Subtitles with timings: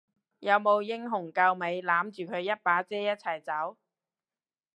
[0.39, 3.77] 有冇英雄救美攬住佢一把遮一齊走？